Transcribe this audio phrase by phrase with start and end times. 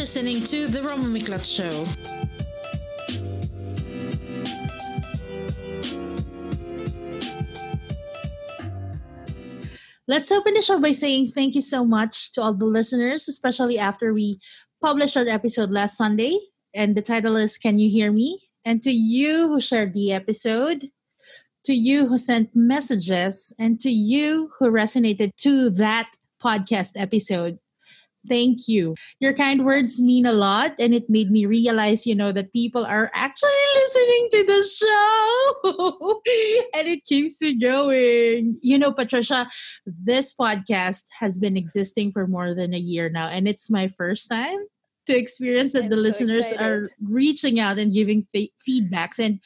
[0.00, 1.68] listening to The Roma Miklat Show.
[10.08, 13.78] Let's open the show by saying thank you so much to all the listeners, especially
[13.78, 14.40] after we
[14.80, 16.34] published our episode last Sunday.
[16.74, 18.40] And the title is Can You Hear Me?
[18.64, 20.88] And to you who shared the episode,
[21.66, 26.12] to you who sent messages, and to you who resonated to that
[26.42, 27.58] podcast episode,
[28.28, 28.94] Thank you.
[29.18, 32.84] Your kind words mean a lot, and it made me realize, you know, that people
[32.84, 36.20] are actually listening to the show.
[36.78, 38.58] and it keeps me going.
[38.62, 39.48] You know, Patricia,
[39.86, 44.28] this podcast has been existing for more than a year now, and it's my first
[44.28, 44.58] time
[45.10, 46.66] to experience that I'm the so listeners excited.
[46.66, 49.40] are reaching out and giving feedbacks and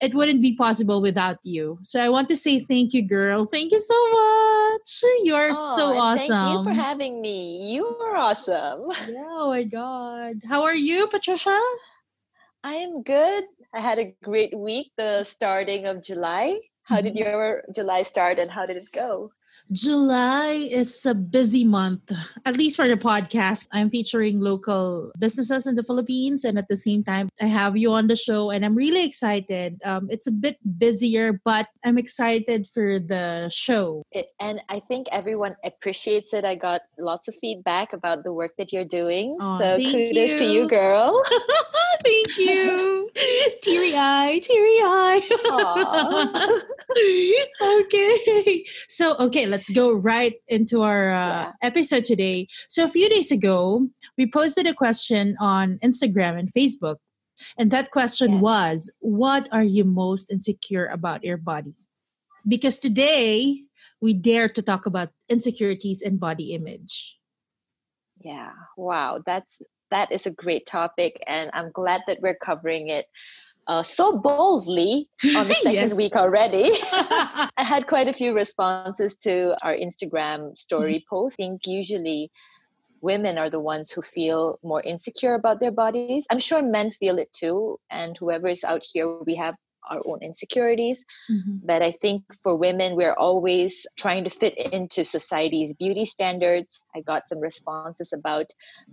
[0.00, 1.78] it wouldn't be possible without you.
[1.82, 3.44] So i want to say thank you girl.
[3.44, 4.88] Thank you so much.
[5.24, 7.70] You are oh, so awesome thank you for having me.
[7.72, 8.88] You are awesome.
[9.10, 10.40] Yeah, oh my god.
[10.48, 11.58] How are you patricia?
[12.64, 13.44] I am good.
[13.74, 16.58] I had a great week the starting of july.
[16.84, 17.28] How did mm-hmm.
[17.28, 19.30] your july start and how did it go
[19.72, 22.10] July is a busy month,
[22.44, 23.68] at least for the podcast.
[23.70, 27.92] I'm featuring local businesses in the Philippines, and at the same time, I have you
[27.92, 29.80] on the show, and I'm really excited.
[29.84, 34.02] Um, it's a bit busier, but I'm excited for the show.
[34.10, 36.44] It, and I think everyone appreciates it.
[36.44, 39.36] I got lots of feedback about the work that you're doing.
[39.40, 40.38] Oh, so kudos you.
[40.38, 41.14] to you, girl.
[42.04, 43.10] thank you.
[43.62, 45.20] teary eye, teary eye.
[47.80, 48.64] okay.
[48.88, 51.52] So, okay, let's go right into our uh, yeah.
[51.62, 52.48] episode today.
[52.68, 56.96] So, a few days ago, we posted a question on Instagram and Facebook.
[57.56, 61.74] And that question was What are you most insecure about your body?
[62.46, 63.62] Because today,
[64.00, 67.18] we dare to talk about insecurities and body image.
[68.18, 69.60] Yeah, wow, that's
[69.90, 73.06] that is a great topic, and I'm glad that we're covering it
[73.66, 75.96] uh, so boldly on the second yes.
[75.96, 76.64] week already.
[77.56, 81.14] I had quite a few responses to our Instagram story mm-hmm.
[81.14, 81.36] post.
[81.38, 82.30] I think usually
[83.00, 86.26] women are the ones who feel more insecure about their bodies.
[86.30, 87.78] I'm sure men feel it too.
[87.90, 89.56] And whoever is out here, we have
[89.90, 91.04] our own insecurities.
[91.30, 91.66] Mm-hmm.
[91.66, 96.84] But I think for women, we're always trying to fit into society's beauty standards.
[96.94, 98.46] I got some responses about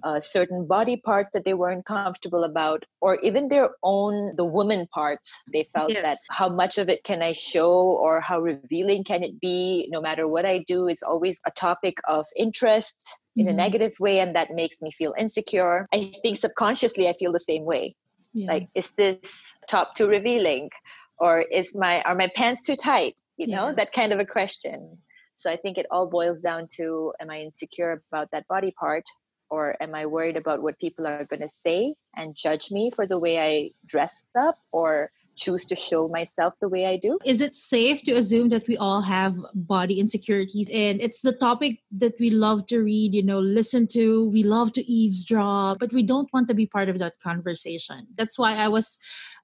[0.04, 4.88] uh, certain body parts that they weren't comfortable about, or even their own, the woman
[4.94, 5.40] parts.
[5.54, 6.04] They felt yes.
[6.04, 9.88] that how much of it can I show or how revealing can it be?
[9.92, 13.58] No matter what I do, it's always a topic of interest in a mm-hmm.
[13.58, 17.64] negative way and that makes me feel insecure i think subconsciously i feel the same
[17.66, 17.94] way
[18.38, 18.50] Yes.
[18.50, 20.70] Like, is this top too revealing?
[21.18, 23.20] Or is my are my pants too tight?
[23.38, 23.76] You know, yes.
[23.78, 25.00] that kind of a question.
[25.38, 29.06] So I think it all boils down to am I insecure about that body part?
[29.50, 33.08] Or am I worried about what people are going to say and judge me for
[33.08, 34.56] the way I dress up?
[34.72, 37.20] Or choose to show myself the way I do.
[37.26, 40.70] Is it safe to assume that we all have body insecurities?
[40.74, 44.74] And it's the topic that we love to read, you know, listen to, we love
[44.74, 48.08] to eavesdrop, but we don't want to be part of that conversation.
[48.16, 49.00] That's why I was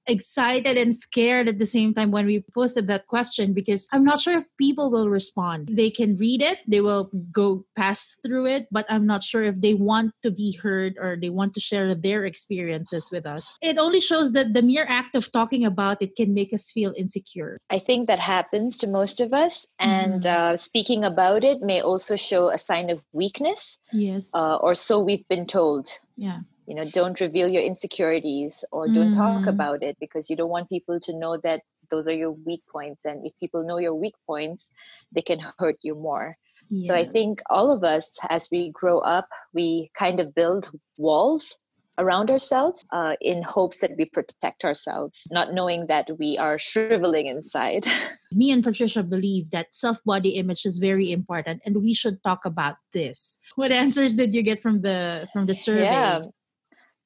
[0.08, 4.20] excited and scared at the same time when we posted that question because I'm not
[4.20, 5.70] sure if people will respond.
[5.72, 9.62] They can read it, they will go pass through it, but I'm not sure if
[9.62, 13.56] they want to be heard or they want to share their experiences with us.
[13.62, 16.94] It only shows that the mere act of talking about it can make us feel
[16.98, 17.58] insecure.
[17.70, 20.54] I think that happens to most of us, and mm-hmm.
[20.54, 23.80] uh, speaking about it may also show a sign of weakness.
[23.92, 24.34] Yes.
[24.36, 25.88] Uh, or so we've been told.
[26.16, 29.18] Yeah you know don't reveal your insecurities or don't mm.
[29.18, 32.62] talk about it because you don't want people to know that those are your weak
[32.72, 34.70] points and if people know your weak points
[35.12, 36.38] they can hurt you more
[36.70, 36.88] yes.
[36.88, 41.58] so i think all of us as we grow up we kind of build walls
[41.98, 47.28] around ourselves uh, in hopes that we protect ourselves, not knowing that we are shriveling
[47.28, 47.86] inside.
[48.32, 52.46] Me and Patricia believe that self body image is very important, and we should talk
[52.46, 53.40] about this.
[53.56, 55.84] What answers did you get from the from the survey?
[55.84, 56.22] Yeah.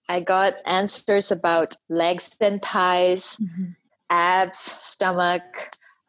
[0.10, 3.72] I got answers about legs and thighs, mm-hmm.
[4.10, 5.44] abs, stomach,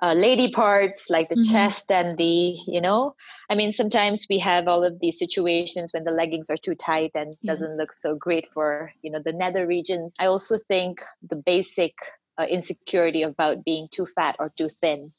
[0.00, 1.52] uh, lady parts like the mm-hmm.
[1.52, 3.14] chest and the, you know,
[3.50, 7.10] I mean, sometimes we have all of these situations when the leggings are too tight
[7.14, 7.58] and yes.
[7.58, 10.14] doesn't look so great for, you know, the nether regions.
[10.20, 11.94] I also think the basic
[12.38, 15.10] uh, insecurity about being too fat or too thin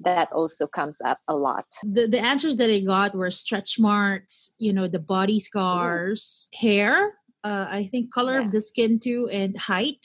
[0.00, 1.64] that also comes up a lot.
[1.82, 6.58] The the answers that I got were stretch marks, you know, the body scars, Ooh.
[6.58, 7.12] hair,
[7.46, 8.46] uh, I think color yeah.
[8.46, 10.02] of the skin too, and height.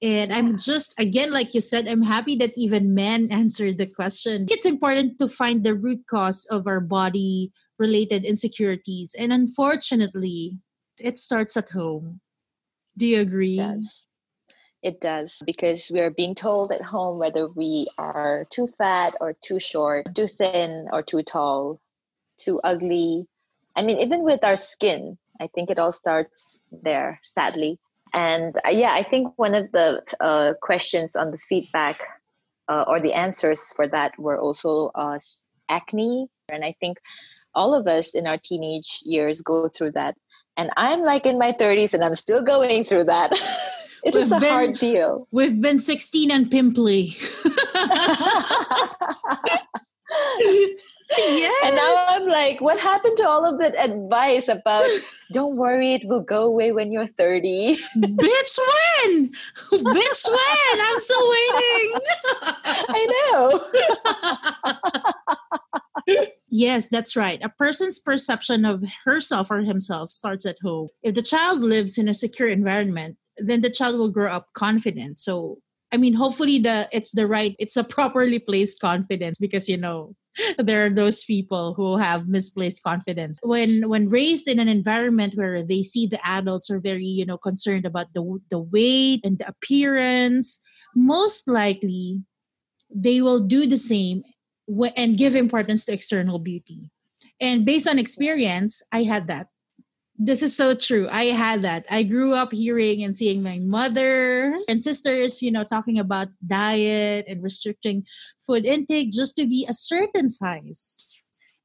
[0.00, 4.46] And I'm just, again, like you said, I'm happy that even men answered the question.
[4.50, 9.16] It's important to find the root cause of our body related insecurities.
[9.18, 10.60] And unfortunately,
[11.00, 12.18] It starts at home.
[12.98, 13.54] Do you agree?
[13.54, 14.08] It does.
[14.82, 19.58] It does because we're being told at home whether we are too fat or too
[19.58, 21.78] short, too thin or too tall,
[22.38, 23.26] too ugly.
[23.78, 27.78] I mean, even with our skin, I think it all starts there, sadly.
[28.12, 32.02] And uh, yeah, I think one of the uh, questions on the feedback
[32.68, 35.20] uh, or the answers for that were also uh,
[35.68, 36.26] acne.
[36.48, 36.98] And I think
[37.54, 40.16] all of us in our teenage years go through that.
[40.56, 43.30] And I'm like in my 30s and I'm still going through that.
[44.04, 45.28] it we've is a been, hard deal.
[45.30, 47.12] We've been 16 and pimply.
[51.16, 51.66] yes.
[51.66, 54.84] And now I'm like, what happened to all of that advice about
[55.32, 57.76] don't worry, it will go away when you're 30?
[57.76, 59.28] Bitch, when?
[59.72, 60.80] Bitch, when?
[60.80, 61.92] I'm still waiting.
[62.90, 63.60] I know.
[66.50, 67.40] yes, that's right.
[67.42, 70.88] A person's perception of herself or himself starts at home.
[71.02, 75.20] If the child lives in a secure environment, then the child will grow up confident.
[75.20, 75.58] So
[75.90, 80.14] I mean, hopefully the it's the right, it's a properly placed confidence because you know
[80.58, 83.38] there are those people who have misplaced confidence.
[83.42, 87.38] When when raised in an environment where they see the adults are very you know
[87.38, 90.60] concerned about the the weight and the appearance
[90.94, 92.22] most likely
[92.94, 94.22] they will do the same
[94.96, 96.90] and give importance to external beauty.
[97.40, 99.48] And based on experience i had that
[100.18, 101.06] this is so true.
[101.10, 101.86] I had that.
[101.90, 107.26] I grew up hearing and seeing my mother and sisters, you know, talking about diet
[107.28, 108.04] and restricting
[108.44, 111.14] food intake just to be a certain size.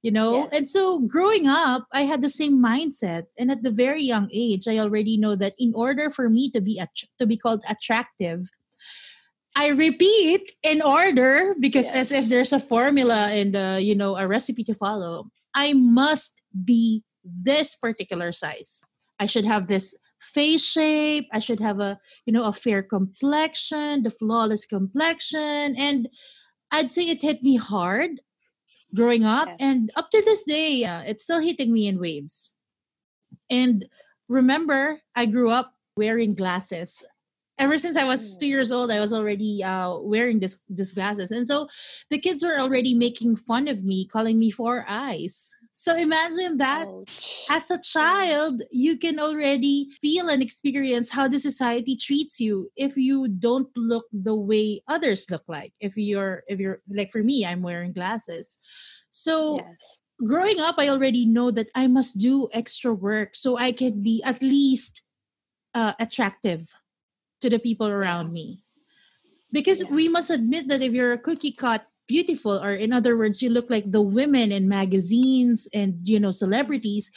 [0.04, 0.50] You know, yes.
[0.52, 4.68] and so growing up, I had the same mindset, and at the very young age,
[4.68, 8.50] I already know that in order for me to be att- to be called attractive,
[9.56, 11.96] I repeat in order because yes.
[11.96, 15.32] as if there's a formula and uh, you know a recipe to follow.
[15.56, 18.84] I must be this particular size.
[19.20, 21.28] I should have this face shape.
[21.32, 25.76] I should have a, you know, a fair complexion, the flawless complexion.
[25.78, 26.10] And
[26.72, 28.22] I'd say it hit me hard
[28.96, 29.48] growing up.
[29.48, 29.58] Yes.
[29.60, 32.56] And up to this day, uh, it's still hitting me in waves.
[33.50, 33.86] And
[34.28, 37.04] remember, I grew up wearing glasses.
[37.60, 41.30] Ever since I was two years old, I was already uh, wearing this this glasses,
[41.30, 41.68] and so
[42.10, 46.88] the kids were already making fun of me, calling me four eyes so imagine that
[46.88, 47.48] Ouch.
[47.50, 52.96] as a child, you can already feel and experience how the society treats you if
[52.96, 55.74] you don't look the way others look like.
[55.80, 58.60] If you're, if you're like for me, I'm wearing glasses.
[59.10, 60.02] So yes.
[60.24, 64.22] growing up, I already know that I must do extra work so I can be
[64.24, 65.02] at least
[65.74, 66.70] uh, attractive
[67.42, 68.60] to the people around me.
[69.52, 69.96] Because yeah.
[69.96, 73.50] we must admit that if you're a cookie cut beautiful or in other words you
[73.50, 77.12] look like the women in magazines and you know celebrities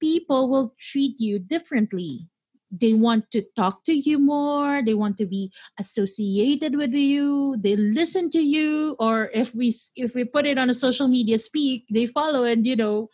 [0.00, 2.28] people will treat you differently.
[2.70, 7.76] They want to talk to you more they want to be associated with you they
[7.76, 11.86] listen to you or if we if we put it on a social media speak
[11.88, 13.08] they follow and you know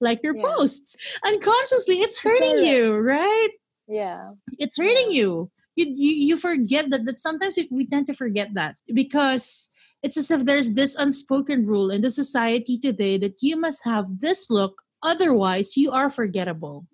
[0.00, 0.42] like your yeah.
[0.42, 0.96] posts.
[1.24, 3.48] Unconsciously it's hurting you right?
[3.86, 4.32] Yeah.
[4.58, 5.22] It's hurting yeah.
[5.22, 5.50] you.
[5.76, 9.70] You, you you forget that that sometimes we tend to forget that because
[10.06, 14.20] it's as if there's this unspoken rule in the society today that you must have
[14.20, 16.86] this look, otherwise, you are forgettable.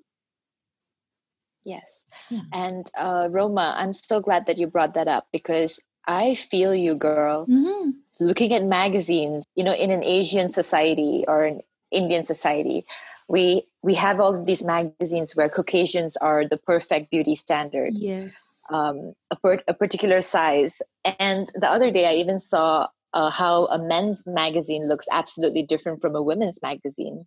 [1.62, 2.06] Yes.
[2.30, 2.40] Yeah.
[2.54, 5.78] And uh, Roma, I'm so glad that you brought that up because
[6.08, 7.44] I feel you, girl.
[7.46, 7.90] Mm-hmm.
[8.24, 12.82] Looking at magazines, you know, in an Asian society or an Indian society,
[13.28, 17.92] we we have all of these magazines where Caucasians are the perfect beauty standard.
[17.92, 18.64] Yes.
[18.72, 20.80] Um, a, per, a particular size.
[21.20, 26.00] And the other day, I even saw uh, how a men's magazine looks absolutely different
[26.00, 27.26] from a women's magazine.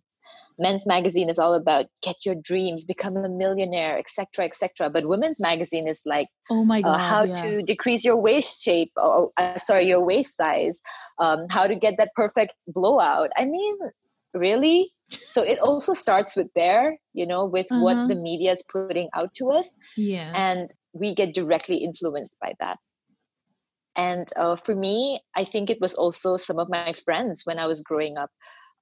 [0.58, 4.90] Men's magazine is all about get your dreams, become a millionaire, etc., etc.
[4.90, 7.32] But women's magazine is like, oh my god, uh, how yeah.
[7.34, 10.80] to decrease your waist shape, or uh, sorry, your waist size,
[11.18, 13.30] um, how to get that perfect blowout.
[13.36, 13.76] I mean,
[14.34, 14.90] really?
[15.30, 17.82] So it also starts with there, you know, with uh-huh.
[17.82, 22.54] what the media is putting out to us, yeah, and we get directly influenced by
[22.60, 22.78] that.
[23.96, 27.66] And uh, for me, I think it was also some of my friends when I
[27.66, 28.30] was growing up.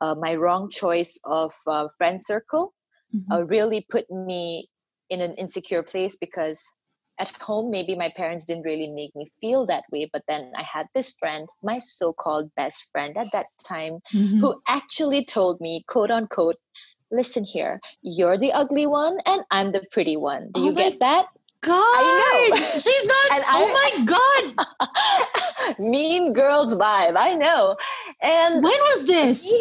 [0.00, 2.75] Uh, my wrong choice of uh, friend circle
[3.14, 3.33] mm-hmm.
[3.33, 4.66] Uh, really put me
[5.09, 6.64] in an insecure place because
[7.18, 10.11] at home, maybe my parents didn't really make me feel that way.
[10.12, 14.40] But then I had this friend, my so called best friend at that time, mm-hmm.
[14.40, 16.56] who actually told me, quote unquote,
[17.11, 20.50] listen here, you're the ugly one and I'm the pretty one.
[20.52, 21.26] Do oh you get that?
[21.64, 23.33] God, she's not.
[23.33, 24.54] and oh I, my
[25.76, 27.14] God, mean girls vibe.
[27.16, 27.76] I know.
[28.23, 29.52] And when was this?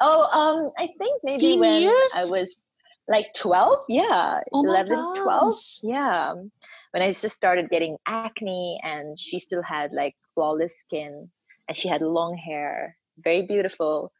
[0.00, 2.12] oh, um, I think maybe when years?
[2.16, 2.66] I was
[3.10, 6.32] like 12 yeah oh 11 12 yeah
[6.92, 11.28] when i just started getting acne and she still had like flawless skin
[11.66, 14.12] and she had long hair very beautiful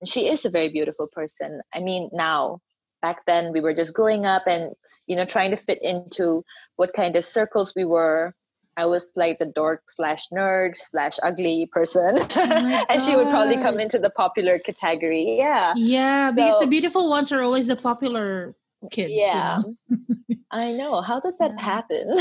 [0.00, 2.60] and she is a very beautiful person i mean now
[3.04, 4.72] back then we were just growing up and
[5.06, 6.42] you know trying to fit into
[6.76, 8.34] what kind of circles we were
[8.78, 12.16] I was like the dork slash nerd slash ugly person.
[12.16, 15.36] Oh and she would probably come into the popular category.
[15.38, 15.74] Yeah.
[15.76, 18.56] Yeah, so, because the beautiful ones are always the popular
[18.90, 19.12] kids.
[19.14, 19.62] Yeah.
[19.62, 20.36] You know?
[20.50, 21.00] I know.
[21.02, 22.02] How does that happen?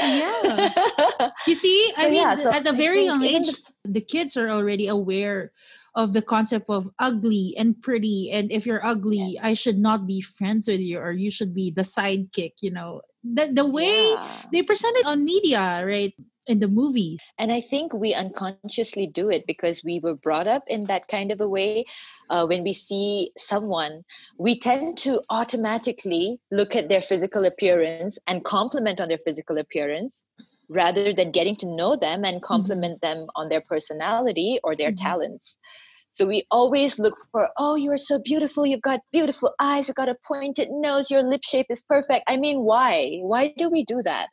[0.00, 1.30] yeah.
[1.46, 3.48] You see, I so, mean, yeah, so at a very young age,
[3.84, 5.52] the, the kids are already aware
[5.96, 8.30] of the concept of ugly and pretty.
[8.30, 9.40] And if you're ugly, yeah.
[9.42, 13.00] I should not be friends with you, or you should be the sidekick, you know
[13.34, 14.28] the the way yeah.
[14.52, 16.14] they present it on media, right?
[16.46, 17.18] In the movies.
[17.38, 21.32] And I think we unconsciously do it because we were brought up in that kind
[21.32, 21.86] of a way.
[22.30, 24.04] Uh, when we see someone,
[24.38, 30.22] we tend to automatically look at their physical appearance and compliment on their physical appearance
[30.68, 32.52] rather than getting to know them and mm-hmm.
[32.54, 33.18] compliment mm-hmm.
[33.18, 35.04] them on their personality or their mm-hmm.
[35.04, 35.58] talents.
[36.16, 38.64] So we always look for, oh, you are so beautiful.
[38.64, 39.86] You've got beautiful eyes.
[39.86, 41.10] You've got a pointed nose.
[41.10, 42.24] Your lip shape is perfect.
[42.26, 43.18] I mean, why?
[43.20, 44.28] Why do we do that?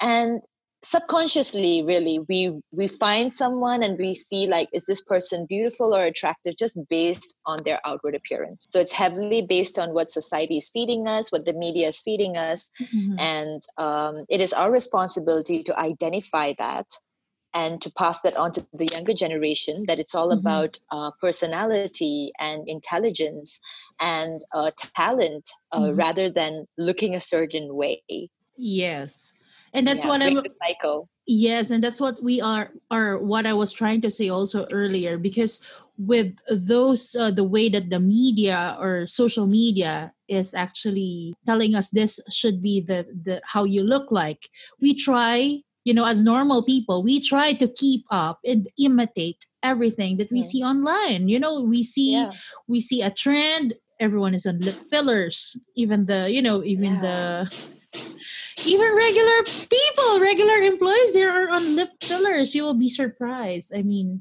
[0.00, 0.40] And
[0.84, 6.04] subconsciously really we we find someone and we see like is this person beautiful or
[6.04, 10.70] attractive just based on their outward appearance so it's heavily based on what society is
[10.70, 13.16] feeding us what the media is feeding us mm-hmm.
[13.18, 16.86] and um, it is our responsibility to identify that
[17.54, 20.46] and to pass that on to the younger generation that it's all mm-hmm.
[20.46, 23.60] about uh, personality and intelligence
[24.00, 25.96] and uh, talent uh, mm-hmm.
[25.96, 28.02] rather than looking a certain way
[28.56, 29.32] yes
[29.72, 33.52] and that's yeah, what i'm cycle yes and that's what we are are what i
[33.52, 35.64] was trying to say also earlier because
[35.98, 41.90] with those uh, the way that the media or social media is actually telling us
[41.90, 44.48] this should be the the how you look like
[44.80, 50.16] we try you know as normal people we try to keep up and imitate everything
[50.16, 50.44] that we yeah.
[50.44, 52.30] see online you know we see yeah.
[52.66, 57.00] we see a trend everyone is on lip fillers even the you know even yeah.
[57.00, 57.56] the
[58.66, 63.82] even regular people regular employees they are on lip fillers you will be surprised i
[63.82, 64.20] mean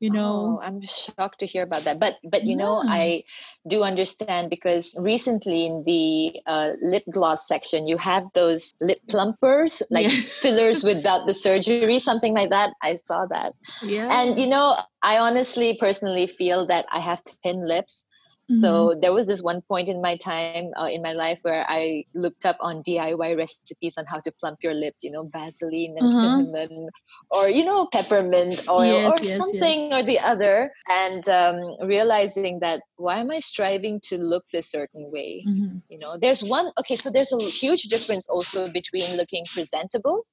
[0.00, 0.58] you know?
[0.58, 2.00] Oh, i'm shocked to hear about that.
[2.00, 2.64] But but you yeah.
[2.64, 3.22] know i
[3.68, 9.82] do understand because recently in the uh, lip gloss section you have those lip plumpers
[9.90, 10.20] like yeah.
[10.42, 12.72] fillers without the surgery something like that.
[12.82, 13.54] I saw that.
[13.84, 14.08] Yeah.
[14.10, 18.06] And you know i honestly personally feel that i have thin lips
[18.50, 18.60] Mm-hmm.
[18.62, 22.04] So there was this one point in my time uh, in my life where I
[22.14, 26.10] looked up on DIY recipes on how to plump your lips, you know, Vaseline and
[26.10, 26.38] uh-huh.
[26.38, 26.88] cinnamon,
[27.30, 29.92] or you know, peppermint oil, yes, or yes, something yes.
[29.92, 35.10] or the other, and um, realizing that why am I striving to look this certain
[35.10, 35.44] way?
[35.46, 35.78] Mm-hmm.
[35.88, 36.70] You know, there's one.
[36.80, 40.26] Okay, so there's a huge difference also between looking presentable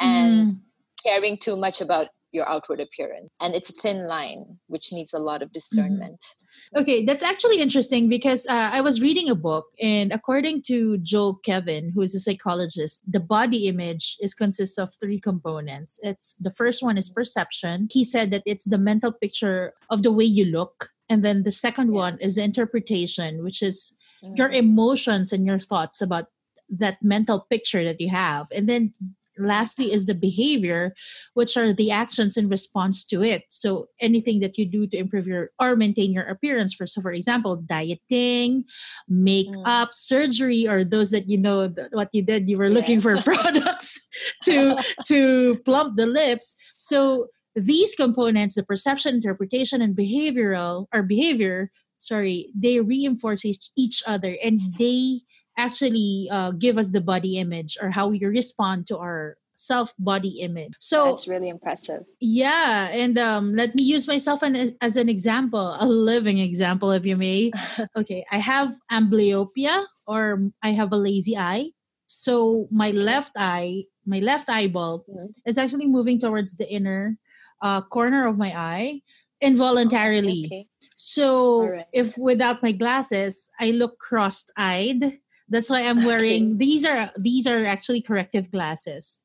[0.00, 0.60] and mm.
[1.04, 3.30] caring too much about your outward appearance.
[3.40, 5.52] And it's a thin line, which needs a lot of mm-hmm.
[5.52, 6.20] discernment.
[6.20, 6.80] Mm-hmm.
[6.80, 11.36] Okay, that's actually interesting because uh, I was reading a book, and according to Joel
[11.44, 16.00] Kevin, who is a psychologist, the body image is consists of three components.
[16.02, 17.88] It's the first one is perception.
[17.90, 20.88] He said that it's the mental picture of the way you look.
[21.08, 22.00] And then the second yeah.
[22.00, 24.34] one is interpretation, which is mm-hmm.
[24.36, 26.26] your emotions and your thoughts about
[26.70, 28.46] that mental picture that you have.
[28.50, 28.94] And then
[29.38, 30.92] lastly is the behavior
[31.34, 35.26] which are the actions in response to it so anything that you do to improve
[35.26, 38.64] your or maintain your appearance for so for example dieting
[39.08, 39.94] makeup mm.
[39.94, 42.74] surgery or those that you know what you did you were yeah.
[42.74, 44.00] looking for products
[44.42, 51.70] to to plump the lips so these components the perception interpretation and behavioral or behavior
[51.98, 55.18] sorry they reinforce each, each other and they
[55.56, 60.40] actually uh, give us the body image or how we respond to our self body
[60.40, 60.72] image.
[60.80, 62.02] So that's really impressive.
[62.20, 67.06] Yeah, and um, let me use myself an, as an example, a living example, if
[67.06, 67.52] you may.
[67.96, 71.70] okay, I have amblyopia or I have a lazy eye.
[72.06, 75.32] So my left eye, my left eyeball, mm-hmm.
[75.46, 77.16] is actually moving towards the inner
[77.62, 79.00] uh, corner of my eye
[79.40, 80.44] involuntarily.
[80.46, 80.66] Okay.
[80.96, 81.86] So right.
[81.92, 85.18] if without my glasses, I look cross-eyed
[85.52, 86.56] that's why I'm wearing okay.
[86.56, 89.22] these are these are actually corrective glasses.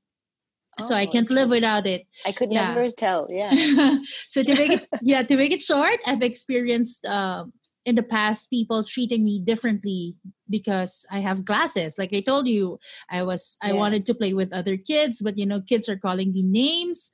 [0.80, 1.34] Oh, so I oh, can't okay.
[1.34, 2.06] live without it.
[2.28, 2.74] I could yeah.
[2.74, 3.28] never tell.
[3.32, 3.50] Yeah.
[4.28, 7.46] so to make it yeah to make it short, I've experienced uh,
[7.88, 10.18] in the past people treating me differently
[10.50, 11.98] because I have glasses.
[11.98, 12.78] Like I told you,
[13.10, 16.34] I was I wanted to play with other kids, but you know, kids are calling
[16.34, 17.10] me names.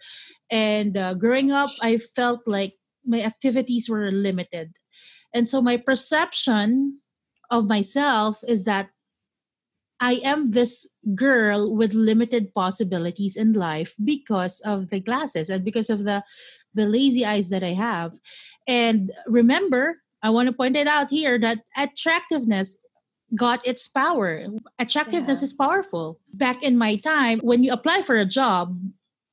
[0.50, 2.74] And uh, growing up, I felt like
[3.06, 4.74] my activities were limited,
[5.34, 7.00] and so my perception
[7.54, 8.90] of myself is that
[10.04, 15.90] I am this girl with limited possibilities in life because of the glasses and because
[15.90, 16.28] of the
[16.76, 18.20] the lazy eyes that I have.
[18.68, 22.84] And remember, I want to point it out here that attractiveness
[23.38, 24.44] got its power.
[24.78, 25.46] Attractiveness yeah.
[25.46, 26.20] is powerful.
[26.34, 28.76] Back in my time, when you apply for a job,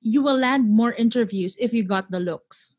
[0.02, 2.78] you will land more interviews if you got the looks.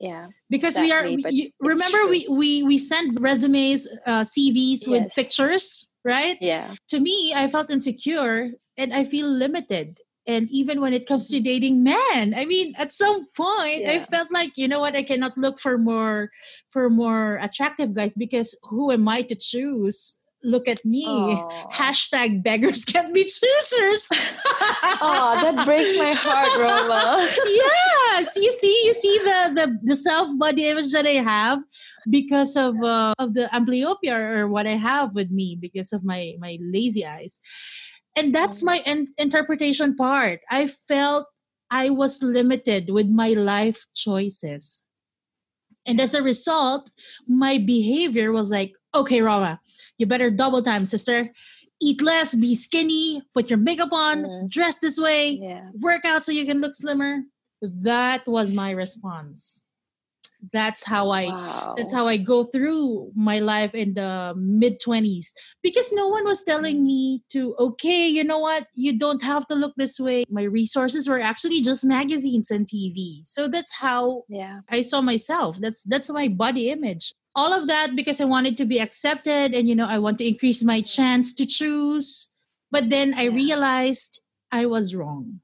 [0.00, 0.34] Yeah.
[0.50, 4.88] Because exactly, we are you, remember we we we send resumes, uh, CVs yes.
[4.88, 6.40] with pictures, right?
[6.40, 6.72] Yeah.
[6.88, 11.40] To me, I felt insecure and I feel limited and even when it comes to
[11.40, 13.92] dating men i mean at some point yeah.
[13.92, 16.28] i felt like you know what i cannot look for more
[16.68, 21.04] for more attractive guys because who am i to choose look at me.
[21.06, 21.72] Aww.
[21.72, 24.08] hashtag beggars can't be choosers.
[25.00, 27.18] Oh that breaks my heart roma.
[27.46, 31.62] Yes you see you see the the, the self body image that i have
[32.10, 36.34] because of uh, of the amblyopia or what i have with me because of my
[36.40, 37.38] my lazy eyes.
[38.16, 40.40] And that's my in- interpretation part.
[40.50, 41.26] I felt
[41.70, 44.84] i was limited with my life choices.
[45.86, 46.90] And as a result
[47.28, 49.60] my behavior was like okay roma
[49.98, 51.30] you better double time sister.
[51.80, 54.50] Eat less be skinny put your makeup on mm.
[54.50, 55.70] dress this way yeah.
[55.78, 57.22] work out so you can look slimmer.
[57.62, 59.68] That was my response.
[60.52, 61.74] That's how i wow.
[61.76, 66.44] that's how i go through my life in the mid 20s because no one was
[66.44, 68.68] telling me to okay you know what?
[68.74, 70.24] You don't have to look this way.
[70.30, 74.60] My resources were actually just magazines and tv so that's how yeah.
[74.70, 75.58] I saw myself.
[75.60, 79.68] That's that's my body image all of that because i wanted to be accepted and
[79.68, 82.34] you know i want to increase my chance to choose
[82.70, 83.34] but then i yeah.
[83.42, 85.38] realized i was wrong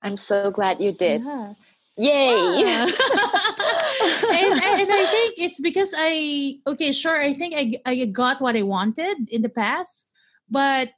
[0.00, 1.52] i'm so glad you did yeah
[1.98, 2.62] Yay!
[2.64, 2.84] Yeah.
[2.88, 7.20] and, and I think it's because I okay, sure.
[7.20, 10.08] I think I I got what I wanted in the past,
[10.48, 10.88] but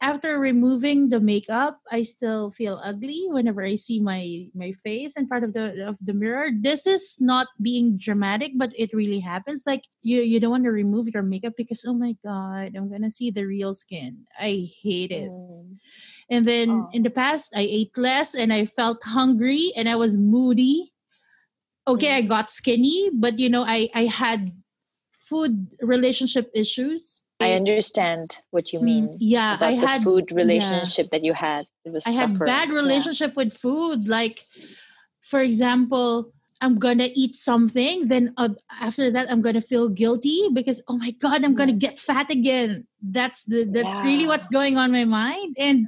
[0.00, 5.26] after removing the makeup, I still feel ugly whenever I see my my face in
[5.26, 6.50] front of the of the mirror.
[6.54, 9.64] This is not being dramatic, but it really happens.
[9.66, 13.10] Like you you don't want to remove your makeup because oh my god, I'm gonna
[13.10, 14.26] see the real skin.
[14.38, 15.30] I hate it.
[15.30, 15.74] Mm.
[16.30, 16.88] And then oh.
[16.92, 20.92] in the past, I ate less and I felt hungry and I was moody.
[21.88, 22.28] Okay, I mm.
[22.28, 24.52] got skinny, but you know, I I had
[25.12, 27.24] food relationship issues.
[27.40, 29.08] I understand what you mean.
[29.08, 31.66] Mm, yeah, I had food relationship yeah, that you had.
[31.84, 32.36] It was I suffering.
[32.36, 33.44] had bad relationship yeah.
[33.44, 34.08] with food.
[34.08, 34.40] Like,
[35.20, 40.82] for example, I'm gonna eat something, then uh, after that I'm gonna feel guilty because
[40.88, 41.78] oh my god, I'm gonna mm.
[41.78, 42.86] get fat again.
[43.00, 44.04] That's the that's yeah.
[44.04, 45.56] really what's going on my mind.
[45.58, 45.86] And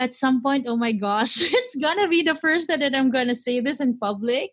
[0.00, 3.36] at some point, oh my gosh, it's gonna be the first time that I'm gonna
[3.36, 4.50] say this in public,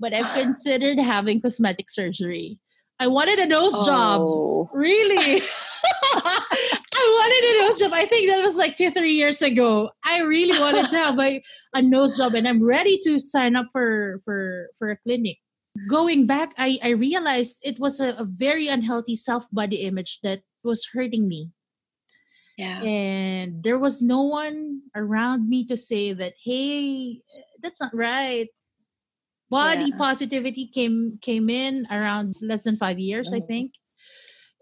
[0.00, 2.58] but I've considered having cosmetic surgery.
[3.00, 3.86] I wanted a nose oh.
[3.86, 4.70] job.
[4.72, 5.16] Really?
[6.20, 7.92] I wanted a nose job.
[7.94, 9.90] I think that was like two, three years ago.
[10.04, 13.66] I really wanted to have like a nose job and I'm ready to sign up
[13.72, 15.38] for for for a clinic.
[15.88, 20.88] Going back, I, I realized it was a, a very unhealthy self-body image that was
[20.92, 21.52] hurting me.
[22.56, 22.82] Yeah.
[22.82, 27.22] And there was no one around me to say that, hey,
[27.62, 28.48] that's not right
[29.50, 29.96] body yeah.
[29.96, 33.46] positivity came came in around less than five years i mm.
[33.46, 33.72] think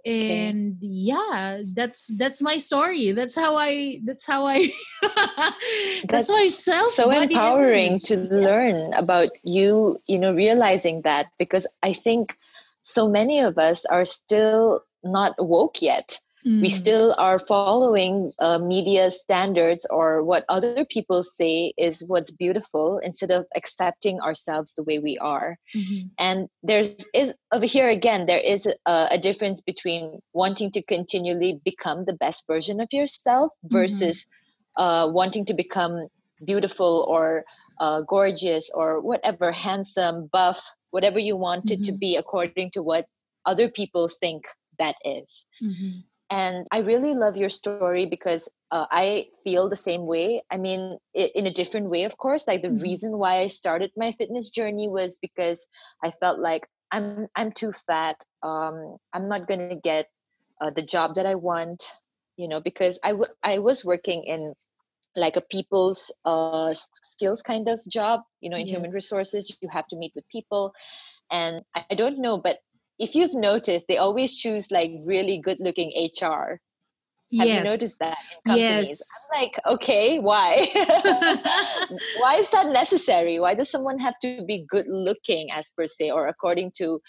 [0.06, 0.78] and okay.
[0.80, 4.64] yeah that's that's my story that's how i that's how i
[5.02, 8.38] that's, that's why self so empowering to yeah.
[8.46, 12.36] learn about you you know realizing that because i think
[12.82, 16.60] so many of us are still not woke yet Mm.
[16.60, 22.98] We still are following uh, media standards or what other people say is what's beautiful
[22.98, 25.58] instead of accepting ourselves the way we are.
[25.74, 26.08] Mm-hmm.
[26.18, 31.58] And there's is over here again there is a, a, difference between wanting to continually
[31.64, 33.76] become the best version of yourself mm-hmm.
[33.76, 34.26] versus
[34.78, 34.82] mm-hmm.
[34.82, 36.06] uh, wanting to become
[36.44, 37.44] beautiful or
[37.80, 41.80] uh, gorgeous or whatever, handsome, buff, whatever you want mm-hmm.
[41.80, 41.98] it to mm-hmm.
[41.98, 43.06] be according to what
[43.44, 44.46] other people think
[44.78, 45.44] that is.
[45.60, 46.00] Mm-hmm.
[46.28, 50.42] And I really love your story because uh, I feel the same way.
[50.50, 52.48] I mean, in a different way, of course.
[52.48, 52.82] Like the mm-hmm.
[52.82, 55.66] reason why I started my fitness journey was because
[56.02, 58.16] I felt like I'm I'm too fat.
[58.42, 60.08] Um, I'm not gonna get
[60.60, 61.84] uh, the job that I want.
[62.36, 64.52] You know, because I, w- I was working in
[65.14, 68.20] like a people's uh, skills kind of job.
[68.40, 68.76] You know, in yes.
[68.76, 70.74] human resources, you have to meet with people,
[71.30, 72.58] and I don't know, but
[72.98, 76.60] if you've noticed, they always choose like really good looking HR.
[77.38, 77.58] Have yes.
[77.58, 78.88] you noticed that in companies?
[78.88, 79.28] Yes.
[79.34, 80.66] I'm like, okay, why?
[82.20, 83.40] why is that necessary?
[83.40, 87.00] Why does someone have to be good looking as per se or according to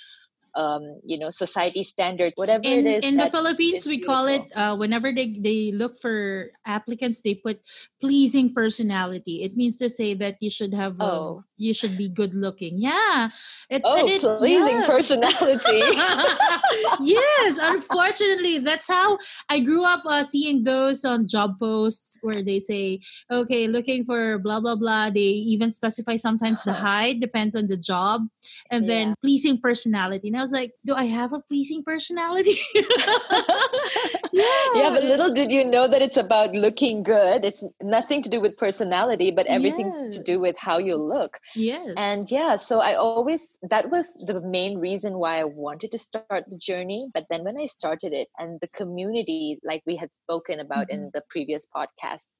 [0.57, 4.41] um, you know society standards whatever in, it is in the philippines we call it
[4.55, 7.61] uh, whenever they, they look for applicants they put
[7.99, 9.43] pleasing personality.
[9.43, 11.43] It means to say that you should have um, oh.
[11.57, 12.77] you should be good looking.
[12.77, 13.29] Yeah.
[13.69, 14.87] It's oh, it, pleasing yeah.
[14.87, 15.81] personality.
[17.01, 19.17] Yes unfortunately that's how
[19.49, 22.99] i grew up uh, seeing those on job posts where they say
[23.31, 25.09] okay looking for blah blah blah.
[25.09, 28.27] They even specify sometimes the height depends on the job
[28.69, 28.89] and yeah.
[28.89, 30.31] then pleasing personality.
[30.35, 32.83] I was like do i have a pleasing personality yeah.
[34.75, 38.39] yeah but little did you know that it's about looking good it's nothing to do
[38.39, 40.17] with personality but everything yes.
[40.17, 44.39] to do with how you look yes and yeah so i always that was the
[44.41, 48.29] main reason why i wanted to start the journey but then when i started it
[48.37, 51.07] and the community like we had spoken about mm-hmm.
[51.07, 52.39] in the previous podcasts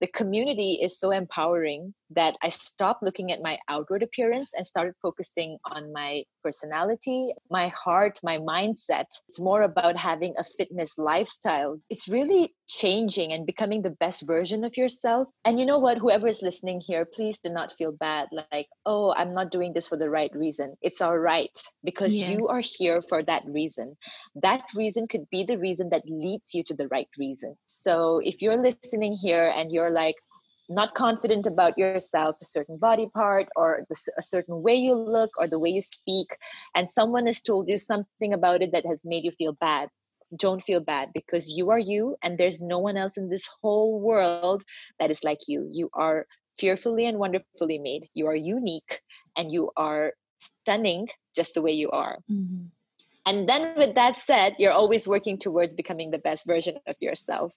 [0.00, 4.94] the community is so empowering that I stopped looking at my outward appearance and started
[5.02, 9.06] focusing on my personality, my heart, my mindset.
[9.28, 11.80] It's more about having a fitness lifestyle.
[11.90, 15.28] It's really changing and becoming the best version of yourself.
[15.44, 15.98] And you know what?
[15.98, 19.88] Whoever is listening here, please do not feel bad like, oh, I'm not doing this
[19.88, 20.74] for the right reason.
[20.82, 22.30] It's all right because yes.
[22.30, 23.96] you are here for that reason.
[24.36, 27.56] That reason could be the reason that leads you to the right reason.
[27.66, 30.14] So if you're listening here and you're like,
[30.68, 33.80] not confident about yourself, a certain body part, or
[34.18, 36.28] a certain way you look, or the way you speak,
[36.74, 39.88] and someone has told you something about it that has made you feel bad,
[40.36, 44.00] don't feel bad because you are you, and there's no one else in this whole
[44.00, 44.62] world
[45.00, 45.68] that is like you.
[45.70, 46.26] You are
[46.58, 48.08] fearfully and wonderfully made.
[48.14, 49.00] You are unique,
[49.36, 52.18] and you are stunning just the way you are.
[52.30, 52.66] Mm-hmm.
[53.28, 57.54] And then, with that said, you're always working towards becoming the best version of yourself.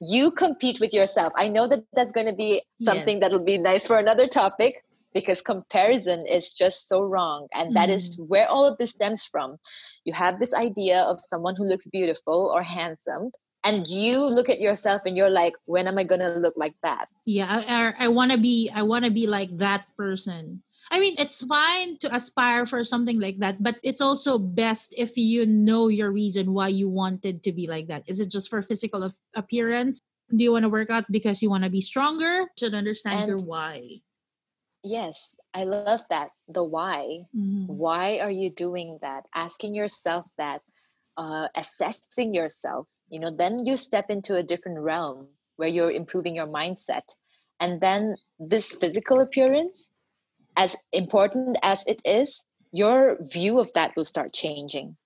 [0.00, 1.34] You compete with yourself.
[1.36, 3.20] I know that that's going to be something yes.
[3.20, 7.48] that'll be nice for another topic because comparison is just so wrong.
[7.52, 7.92] And that mm.
[7.92, 9.56] is where all of this stems from.
[10.04, 13.30] You have this idea of someone who looks beautiful or handsome,
[13.62, 16.74] and you look at yourself and you're like when am i going to look like
[16.82, 20.98] that yeah i, I want to be i want to be like that person I
[20.98, 25.46] mean, it's fine to aspire for something like that, but it's also best if you
[25.46, 28.08] know your reason why you wanted to be like that.
[28.08, 30.00] Is it just for physical appearance?
[30.34, 32.46] Do you want to work out because you want to be stronger?
[32.58, 34.02] Should understand and your why.
[34.82, 36.30] Yes, I love that.
[36.48, 37.26] The why.
[37.36, 37.66] Mm-hmm.
[37.66, 39.26] Why are you doing that?
[39.34, 40.62] Asking yourself that,
[41.16, 42.90] uh, assessing yourself.
[43.08, 47.06] You know, then you step into a different realm where you're improving your mindset.
[47.60, 49.90] And then this physical appearance
[50.56, 54.96] as important as it is, your view of that will start changing.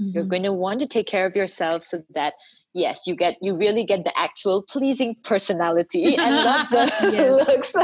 [0.00, 0.10] Mm-hmm.
[0.10, 2.34] You're going to want to take care of yourself so that
[2.72, 6.86] yes, you get you really get the actual pleasing personality and not the
[7.46, 7.74] looks.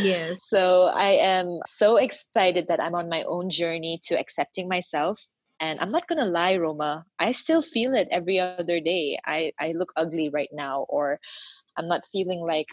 [0.00, 0.40] yes.
[0.48, 5.24] So I am so excited that I'm on my own journey to accepting myself.
[5.60, 9.18] And I'm not gonna lie, Roma, I still feel it every other day.
[9.24, 11.20] I, I look ugly right now, or
[11.76, 12.66] I'm not feeling like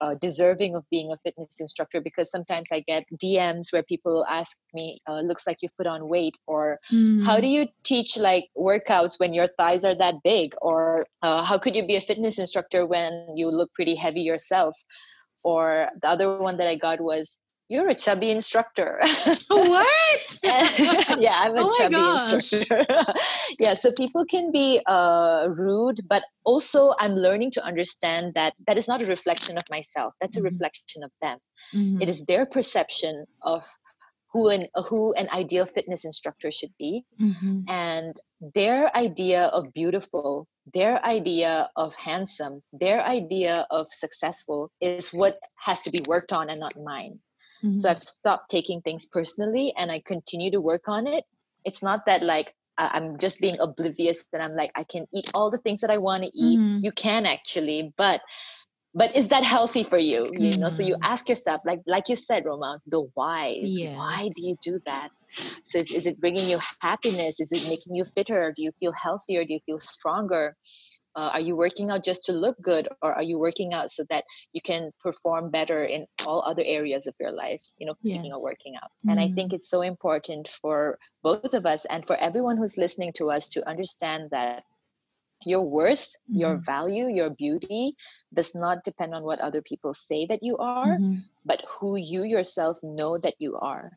[0.00, 4.56] uh, deserving of being a fitness instructor because sometimes I get DMs where people ask
[4.72, 7.24] me, uh, "Looks like you've put on weight," or mm.
[7.24, 11.58] "How do you teach like workouts when your thighs are that big?" or uh, "How
[11.58, 14.76] could you be a fitness instructor when you look pretty heavy yourself?"
[15.42, 18.98] Or the other one that I got was, you're a chubby instructor.
[19.48, 20.38] what?
[20.42, 22.86] yeah, I'm a oh chubby instructor.
[23.58, 28.78] yeah, so people can be uh, rude, but also I'm learning to understand that that
[28.78, 30.14] is not a reflection of myself.
[30.20, 30.54] That's a mm-hmm.
[30.54, 31.38] reflection of them.
[31.74, 32.02] Mm-hmm.
[32.02, 33.66] It is their perception of
[34.32, 37.60] who an who an ideal fitness instructor should be, mm-hmm.
[37.68, 38.14] and
[38.54, 45.82] their idea of beautiful their idea of handsome, their idea of successful is what has
[45.82, 47.20] to be worked on and not mine.
[47.64, 47.76] Mm-hmm.
[47.78, 51.24] So I've stopped taking things personally and I continue to work on it.
[51.64, 55.50] It's not that like I'm just being oblivious and I'm like, I can eat all
[55.50, 56.58] the things that I want to eat.
[56.58, 56.84] Mm-hmm.
[56.84, 58.20] You can actually, but
[58.94, 60.24] but is that healthy for you?
[60.24, 60.44] Mm-hmm.
[60.44, 61.12] You know, so you mm-hmm.
[61.12, 63.58] ask yourself, like like you said, Roma, the why.
[63.62, 63.98] Yes.
[63.98, 65.10] Why do you do that?
[65.64, 67.40] So is, is it bringing you happiness?
[67.40, 68.52] Is it making you fitter?
[68.54, 69.44] Do you feel healthier?
[69.44, 70.56] Do you feel stronger?
[71.18, 74.04] Uh, are you working out just to look good or are you working out so
[74.08, 78.26] that you can perform better in all other areas of your life you know speaking
[78.26, 78.36] yes.
[78.36, 79.10] of working out mm.
[79.10, 79.54] and i think mm.
[79.54, 83.68] it's so important for both of us and for everyone who's listening to us to
[83.68, 84.62] understand that
[85.44, 86.38] your worth mm-hmm.
[86.38, 87.96] your value your beauty
[88.32, 91.16] does not depend on what other people say that you are mm-hmm.
[91.44, 93.90] but who you yourself know that you are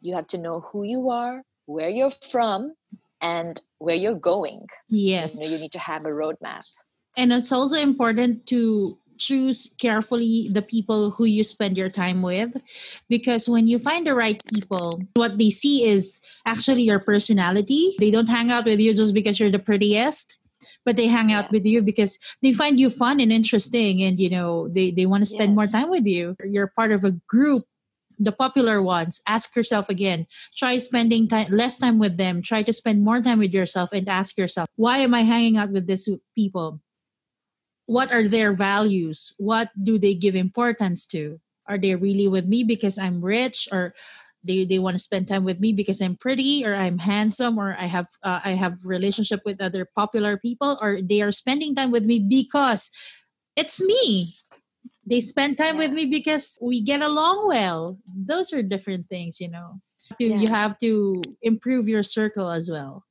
[0.00, 2.72] you have to know who you are where you're from
[3.20, 4.66] and where you're going.
[4.88, 5.38] Yes.
[5.38, 6.66] You, know, you need to have a roadmap.
[7.16, 12.56] And it's also important to choose carefully the people who you spend your time with
[13.08, 18.12] because when you find the right people what they see is actually your personality they
[18.12, 20.38] don't hang out with you just because you're the prettiest
[20.84, 21.50] but they hang out yeah.
[21.50, 25.22] with you because they find you fun and interesting and you know they, they want
[25.22, 25.56] to spend yes.
[25.56, 27.62] more time with you you're part of a group
[28.18, 30.26] the popular ones ask yourself again.
[30.56, 32.42] Try spending time less time with them.
[32.42, 35.70] Try to spend more time with yourself and ask yourself why am i hanging out
[35.70, 36.80] with these people?
[37.86, 39.34] What are their values?
[39.38, 41.40] What do they give importance to?
[41.66, 43.68] Are they really with me because i'm rich?
[43.72, 43.94] Or
[44.44, 46.66] they, they want to spend time with me because i'm pretty?
[46.66, 47.58] Or i'm handsome?
[47.58, 50.78] Or i have uh, i have relationship with other popular people?
[50.82, 52.90] Or they are spending time with me because
[53.56, 54.34] it's me
[55.08, 55.86] they spend time yeah.
[55.86, 59.80] with me because we get along well those are different things you know
[60.18, 60.36] to, yeah.
[60.36, 63.04] you have to improve your circle as well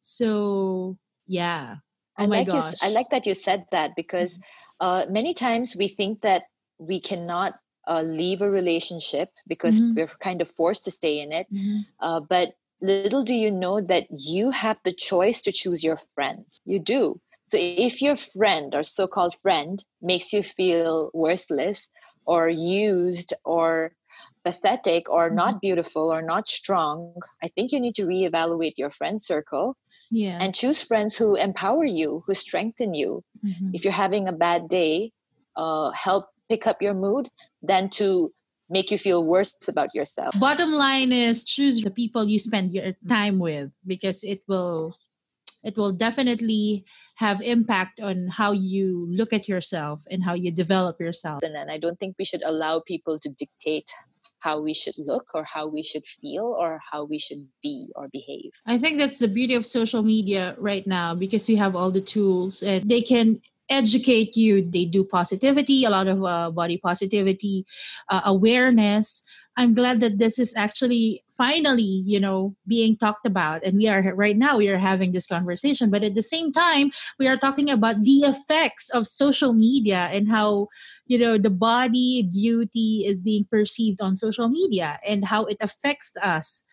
[0.00, 1.76] so yeah
[2.18, 2.72] oh I like gosh.
[2.82, 4.86] You, I like that you said that because mm-hmm.
[4.86, 6.44] uh, many times we think that
[6.78, 7.54] we cannot
[7.86, 9.94] uh, leave a relationship because mm-hmm.
[9.94, 11.46] we're kind of forced to stay in it.
[11.52, 11.80] Mm-hmm.
[12.00, 16.60] Uh, but little do you know that you have the choice to choose your friends.
[16.64, 17.20] You do.
[17.44, 21.90] So if your friend or so called friend makes you feel worthless
[22.24, 23.92] or used or
[24.44, 25.36] pathetic or mm-hmm.
[25.36, 29.76] not beautiful or not strong, I think you need to reevaluate your friend circle
[30.10, 30.38] yes.
[30.40, 33.22] and choose friends who empower you, who strengthen you.
[33.44, 33.70] Mm-hmm.
[33.74, 35.12] If you're having a bad day,
[35.56, 37.28] uh, help pick up your mood
[37.62, 38.32] than to
[38.70, 40.34] make you feel worse about yourself.
[40.40, 44.94] Bottom line is choose the people you spend your time with because it will
[45.64, 46.84] it will definitely
[47.16, 51.42] have impact on how you look at yourself and how you develop yourself.
[51.42, 53.90] And then I don't think we should allow people to dictate
[54.40, 58.08] how we should look or how we should feel or how we should be or
[58.08, 58.52] behave.
[58.66, 62.02] I think that's the beauty of social media right now because we have all the
[62.02, 64.60] tools and they can educate you.
[64.60, 67.64] They do positivity, a lot of uh, body positivity,
[68.10, 69.24] uh, awareness.
[69.56, 73.62] I'm glad that this is actually finally, you know, being talked about.
[73.62, 75.90] And we are right now, we are having this conversation.
[75.90, 80.28] But at the same time, we are talking about the effects of social media and
[80.28, 80.68] how,
[81.06, 86.12] you know, the body beauty is being perceived on social media and how it affects
[86.22, 86.64] us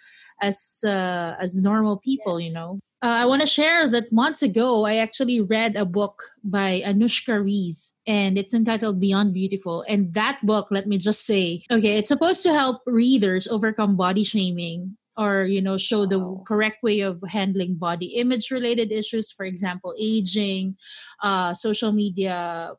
[0.41, 2.47] as uh, as normal people, yes.
[2.47, 2.79] you know.
[3.03, 7.43] Uh, I want to share that months ago, I actually read a book by Anuschka
[7.43, 9.83] Rees, and it's entitled Beyond Beautiful.
[9.89, 14.23] And that book, let me just say, okay, it's supposed to help readers overcome body
[14.23, 16.43] shaming or you know show the wow.
[16.47, 20.77] correct way of handling body image related issues for example aging
[21.21, 22.71] uh, social media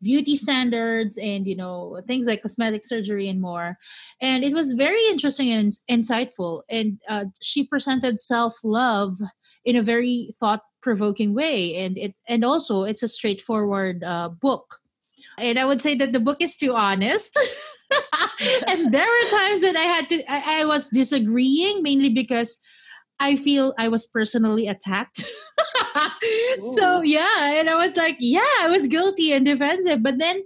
[0.00, 3.76] beauty standards and you know things like cosmetic surgery and more
[4.20, 9.16] and it was very interesting and insightful and uh, she presented self-love
[9.64, 11.74] in a very thought provoking way.
[11.76, 14.76] And it and also it's a straightforward uh, book.
[15.38, 17.38] And i would say that the book is too honest.
[18.66, 22.58] And there were times that i had to I, I, was disagreeing mainly because
[23.20, 25.24] i feel i was personally attacked.
[26.74, 30.02] So yeah and i was like yeah i was guilty and defensive.
[30.02, 30.42] But then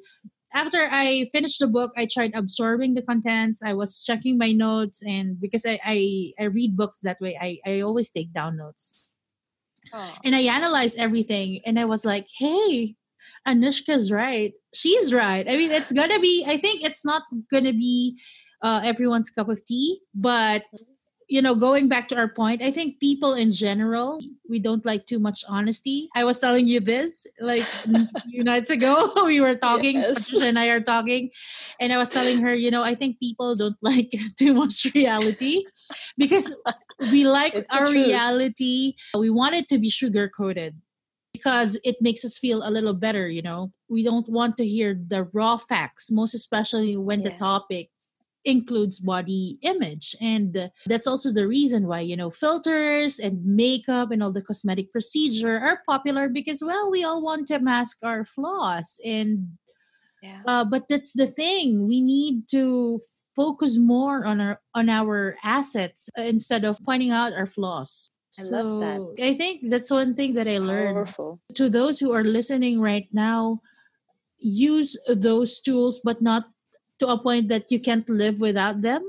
[0.54, 3.62] after I finished the book, I tried absorbing the contents.
[3.62, 7.58] I was checking my notes, and because I I, I read books that way, I,
[7.66, 9.07] I always take down notes.
[9.92, 10.14] Oh.
[10.24, 12.94] And I analyzed everything and I was like, hey,
[13.46, 14.52] Anuschka's right.
[14.74, 15.46] She's right.
[15.48, 18.18] I mean, it's gonna be, I think it's not gonna be
[18.62, 20.92] uh, everyone's cup of tea, but mm-hmm
[21.28, 25.04] you know, going back to our point, I think people in general, we don't like
[25.04, 26.08] too much honesty.
[26.16, 29.12] I was telling you this like a few nights ago.
[29.28, 30.24] We were talking, yes.
[30.24, 31.30] Patricia and I are talking,
[31.80, 35.64] and I was telling her, you know, I think people don't like too much reality
[36.16, 36.56] because
[37.12, 38.94] we like our reality.
[39.16, 40.80] We want it to be sugar coated
[41.34, 43.70] because it makes us feel a little better, you know.
[43.90, 47.30] We don't want to hear the raw facts, most especially when yeah.
[47.30, 47.90] the topic
[48.44, 54.22] includes body image and that's also the reason why you know filters and makeup and
[54.22, 59.00] all the cosmetic procedure are popular because well we all want to mask our flaws
[59.04, 59.48] and
[60.22, 60.40] yeah.
[60.46, 63.00] uh, but that's the thing we need to
[63.34, 68.54] focus more on our on our assets instead of pointing out our flaws I so
[68.54, 69.24] love that.
[69.24, 70.94] I think that's one thing that I learned.
[70.94, 71.40] Powerful.
[71.54, 73.62] To those who are listening right now,
[74.38, 76.44] use those tools, but not
[76.98, 79.02] to a point that you can't live without them.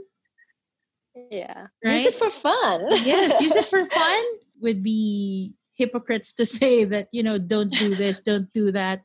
[1.31, 1.67] Yeah.
[1.83, 2.01] Right?
[2.01, 2.81] Use it for fun.
[3.03, 4.23] yes, use it for fun
[4.61, 9.01] would be hypocrites to say that, you know, don't do this, don't do that.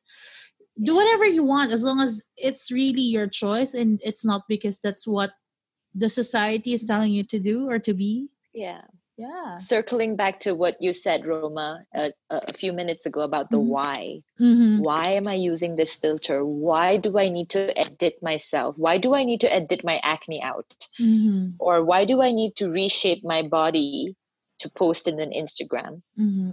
[0.82, 4.80] Do whatever you want as long as it's really your choice and it's not because
[4.80, 5.32] that's what
[5.94, 8.28] the society is telling you to do or to be.
[8.52, 8.82] Yeah.
[9.16, 13.57] Yeah circling back to what you said roma a, a few minutes ago about the
[13.57, 13.68] mm-hmm.
[13.68, 14.83] why mm-hmm.
[14.83, 19.14] why am i using this filter why do i need to edit myself why do
[19.14, 21.50] i need to edit my acne out mm-hmm.
[21.59, 24.16] or why do i need to reshape my body
[24.59, 26.50] to post in an instagram mm-hmm.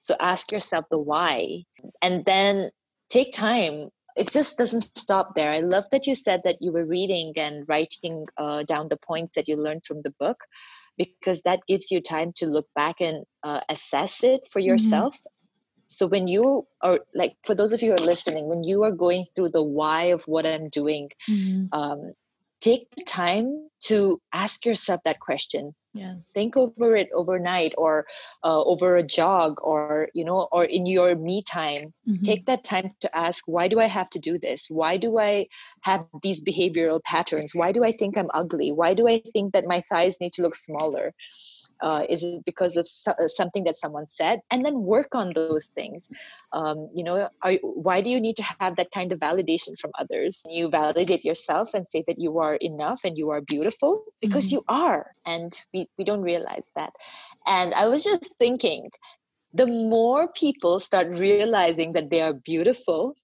[0.00, 1.64] so ask yourself the why
[2.00, 2.70] and then
[3.08, 5.50] take time it just doesn't stop there.
[5.50, 9.36] I love that you said that you were reading and writing uh, down the points
[9.36, 10.44] that you learned from the book
[10.96, 14.68] because that gives you time to look back and uh, assess it for mm-hmm.
[14.68, 15.82] yourself mm-hmm.
[15.86, 18.92] so when you are like for those of you who are listening when you are
[18.92, 21.66] going through the why of what i'm doing mm-hmm.
[21.72, 22.12] um,
[22.62, 25.74] take the time to ask yourself that question.
[25.94, 26.32] Yes.
[26.32, 28.06] Think over it overnight or
[28.42, 31.88] uh, over a jog or you know or in your me time.
[32.08, 32.22] Mm-hmm.
[32.22, 34.68] take that time to ask why do i have to do this?
[34.70, 35.46] Why do i
[35.82, 37.54] have these behavioral patterns?
[37.54, 38.72] Why do i think i'm ugly?
[38.72, 41.12] Why do i think that my thighs need to look smaller
[41.82, 44.40] uh, is it because of so- uh, something that someone said?
[44.50, 46.08] And then work on those things.
[46.52, 49.92] Um, you know are, why do you need to have that kind of validation from
[49.98, 50.42] others?
[50.48, 54.56] You validate yourself and say that you are enough and you are beautiful because mm-hmm.
[54.56, 56.92] you are and we, we don't realize that.
[57.46, 58.90] And i was just thinking
[59.54, 63.14] the more people start realizing that they are beautiful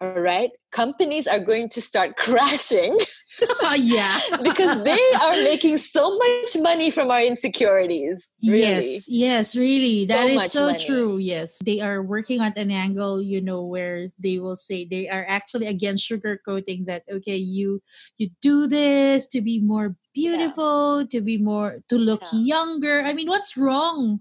[0.00, 2.98] all right companies are going to start crashing
[3.76, 8.60] yeah because they are making so much money from our insecurities really.
[8.60, 10.84] yes yes really that so is so money.
[10.84, 15.08] true yes they are working at an angle you know where they will say they
[15.08, 17.80] are actually against sugarcoating that okay you
[18.18, 21.06] you do this to be more beautiful yeah.
[21.08, 22.56] to be more to look yeah.
[22.56, 24.20] younger i mean what's wrong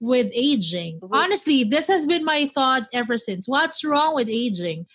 [0.00, 0.98] with aging.
[1.00, 1.14] Mm-hmm.
[1.14, 3.46] Honestly, this has been my thought ever since.
[3.46, 4.86] What's wrong with aging?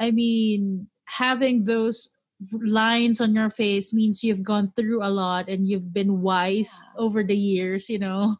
[0.00, 2.16] I mean, having those
[2.52, 7.02] lines on your face means you've gone through a lot and you've been wise yeah.
[7.02, 8.36] over the years, you know.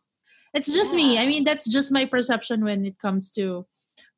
[0.55, 1.05] It's just yeah.
[1.05, 1.19] me.
[1.19, 3.67] I mean, that's just my perception when it comes to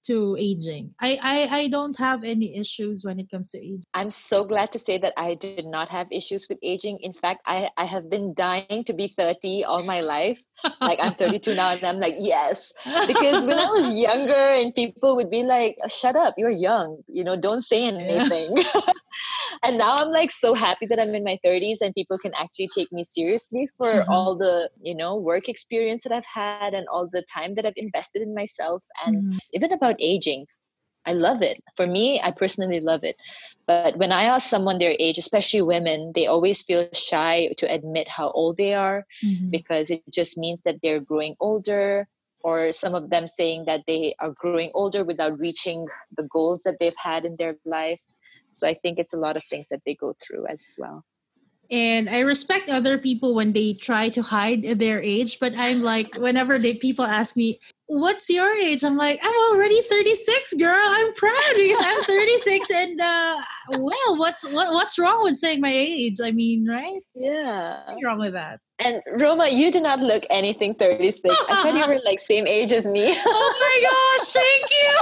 [0.06, 0.94] to aging.
[1.00, 3.84] I, I I don't have any issues when it comes to aging.
[3.94, 6.98] I'm so glad to say that I did not have issues with aging.
[7.00, 10.40] In fact, I, I have been dying to be 30 all my life.
[10.80, 12.72] like I'm 32 now and I'm like, yes.
[13.06, 17.24] Because when I was younger and people would be like, shut up, you're young, you
[17.24, 18.56] know, don't say anything.
[18.56, 18.92] Yeah.
[19.64, 22.68] and now I'm like so happy that I'm in my 30s and people can actually
[22.74, 24.10] take me seriously for mm-hmm.
[24.10, 27.76] all the, you know, work experience that I've had and all the time that I've
[27.76, 29.36] invested in myself and mm-hmm.
[29.54, 30.46] even about aging.
[31.06, 31.62] I love it.
[31.76, 33.16] For me, I personally love it.
[33.66, 38.08] But when I ask someone their age, especially women, they always feel shy to admit
[38.08, 39.50] how old they are mm-hmm.
[39.50, 42.08] because it just means that they're growing older
[42.44, 46.76] or some of them saying that they are growing older without reaching the goals that
[46.78, 48.02] they've had in their life.
[48.64, 51.04] So I think it's a lot of things that they go through as well.
[51.70, 56.16] And I respect other people when they try to hide their age, but I'm like,
[56.16, 58.82] whenever they people ask me, what's your age?
[58.82, 60.74] I'm like, I'm already 36, girl.
[60.74, 62.70] I'm proud because I'm 36.
[62.74, 63.36] and uh,
[63.78, 66.16] well, what's what, what's wrong with saying my age?
[66.22, 67.02] I mean, right?
[67.14, 67.82] Yeah.
[67.86, 68.60] What's wrong with that?
[68.80, 71.34] And Roma, you do not look anything 36.
[71.48, 73.04] I thought you were like same age as me.
[73.26, 74.92] oh my gosh, thank you.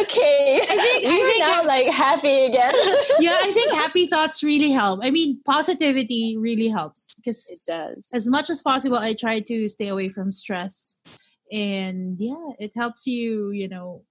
[0.02, 0.60] okay.
[0.62, 2.72] I think we I think now like happy again.
[3.18, 5.00] yeah, I think happy thoughts really help.
[5.02, 8.12] I mean, positivity really helps because it does.
[8.14, 11.02] As much as possible, I try to stay away from stress.
[11.50, 14.04] And yeah, it helps you, you know,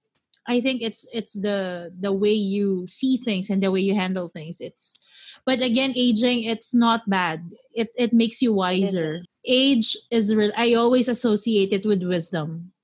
[0.46, 4.28] I think it's it's the the way you see things and the way you handle
[4.28, 4.60] things.
[4.60, 5.04] It's
[5.48, 7.40] but again aging it's not bad.
[7.72, 9.24] It it makes you wiser.
[9.48, 12.76] Age is real i always associate it with wisdom.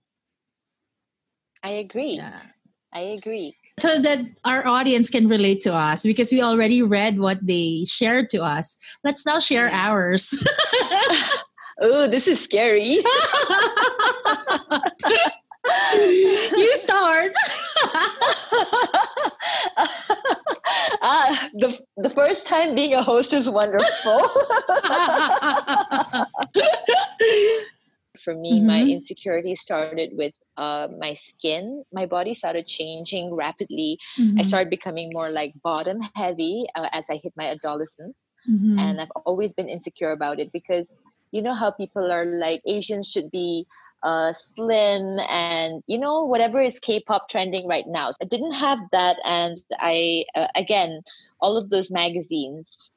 [1.60, 2.16] I agree.
[2.16, 2.56] Yeah.
[2.96, 3.52] i agree.
[3.76, 8.32] So that our audience can relate to us because we already read what they shared
[8.32, 8.80] to us.
[9.04, 9.92] Let's now share yeah.
[9.92, 10.32] ours.
[11.82, 13.02] Oh this is scary.
[16.56, 17.32] You start
[21.04, 24.18] ah, the, the first time being a host is wonderful.
[28.16, 28.66] For me, mm-hmm.
[28.66, 31.84] my insecurity started with uh, my skin.
[31.92, 33.98] My body started changing rapidly.
[34.18, 34.38] Mm-hmm.
[34.38, 38.24] I started becoming more like bottom heavy uh, as I hit my adolescence.
[38.48, 38.78] Mm-hmm.
[38.78, 40.94] And I've always been insecure about it because
[41.34, 43.66] you know how people are like Asians should be
[44.04, 48.10] uh, slim and you know whatever is K-pop trending right now.
[48.22, 51.02] I didn't have that, and I uh, again
[51.40, 52.90] all of those magazines.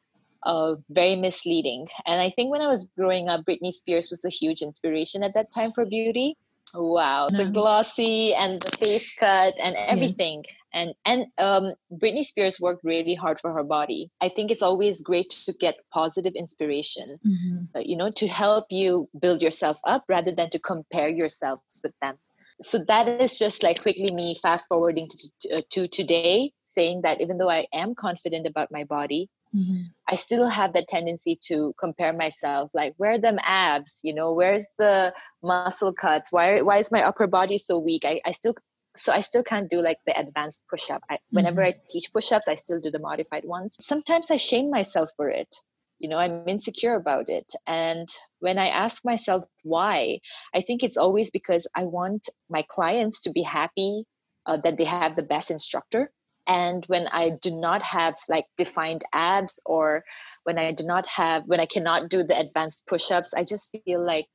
[0.44, 1.88] Uh, very misleading.
[2.06, 5.34] And I think when I was growing up, Britney Spears was a huge inspiration at
[5.34, 6.38] that time for beauty.
[6.74, 7.40] Wow, no.
[7.40, 10.44] the glossy and the face cut and everything.
[10.46, 10.54] Yes.
[10.74, 14.12] And and um, Britney Spears worked really hard for her body.
[14.22, 17.58] I think it's always great to get positive inspiration, mm-hmm.
[17.76, 21.94] uh, you know, to help you build yourself up rather than to compare yourselves with
[22.02, 22.18] them.
[22.62, 27.02] So that is just like quickly me fast forwarding to, to, uh, to today, saying
[27.04, 29.84] that even though I am confident about my body, Mm-hmm.
[30.08, 34.02] I still have that tendency to compare myself, like where are them abs?
[34.04, 36.32] You know, where's the muscle cuts?
[36.32, 38.04] Why why is my upper body so weak?
[38.06, 38.56] I, I still
[38.96, 41.04] so I still can't do like the advanced push up.
[41.10, 41.80] I, whenever mm-hmm.
[41.80, 43.78] I teach push ups, I still do the modified ones.
[43.80, 45.56] Sometimes I shame myself for it.
[46.00, 47.52] You know, I'm insecure about it.
[47.66, 48.08] And
[48.40, 50.20] when I ask myself why,
[50.54, 54.04] I think it's always because I want my clients to be happy
[54.46, 56.12] uh, that they have the best instructor
[56.48, 60.04] and when i do not have like defined abs or
[60.44, 64.04] when i do not have when i cannot do the advanced push-ups i just feel
[64.04, 64.26] like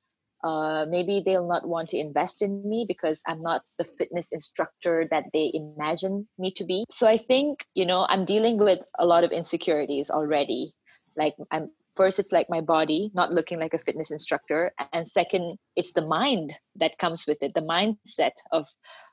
[0.45, 5.07] uh, maybe they'll not want to invest in me because i'm not the fitness instructor
[5.11, 6.85] that they imagine me to be.
[6.91, 10.73] So i think you know i'm dealing with a lot of insecurities already.
[11.17, 14.73] Like i'm first it's like my body not looking like a fitness instructor.
[14.93, 18.69] And second it's the mind that comes with it the mindset of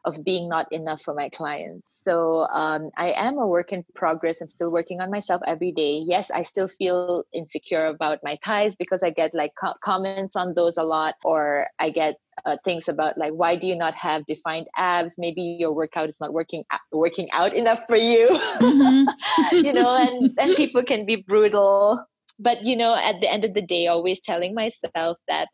[0.05, 1.99] of being not enough for my clients.
[2.03, 4.41] So um, i am a work in progress.
[4.41, 6.01] I'm still working on myself every day.
[6.05, 10.53] Yes i still feel insecure about my thighs because i get like co- comments on
[10.53, 14.25] those a lot or i get uh, things about like why do you not have
[14.25, 15.15] defined abs?
[15.17, 18.29] Maybe your workout is not working working out enough for you.
[18.29, 19.55] Mm-hmm.
[19.65, 22.05] you know and and people can be brutal
[22.39, 25.47] but you know at the end of the day always telling myself that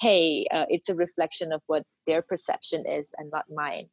[0.00, 3.88] hey uh, it's a reflection of what their perception is and not mine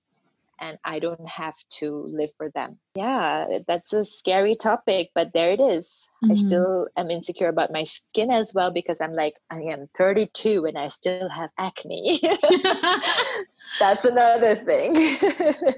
[0.59, 2.77] and i don't have to live for them.
[2.95, 6.07] Yeah that's a scary topic but there it is.
[6.23, 6.31] Mm-hmm.
[6.31, 10.65] i still am insecure about my skin as well because i'm like i am 32
[10.65, 12.19] and i still have acne.
[13.79, 15.17] That's another thing.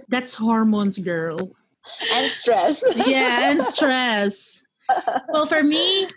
[0.09, 1.39] That's hormones girl.
[2.13, 2.83] And stress.
[3.07, 4.67] Yeah and stress.
[5.29, 6.09] Well for me